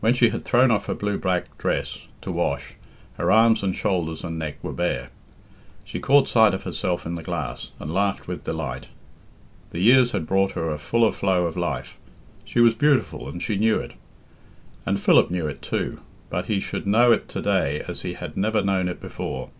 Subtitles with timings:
[0.00, 2.72] When she had thrown off her blue black dress to wash
[3.18, 5.10] her arms and shoulders and neck were bare.
[5.84, 8.86] She caught sight of herself in the glass, and laughed with delight.
[9.68, 11.98] The years had brought her a fuller flow of life.
[12.46, 13.92] She was beautiful, and she knew it.
[14.86, 16.00] And Philip knew it too,
[16.30, 19.50] but he should know it to day as he had never known it before.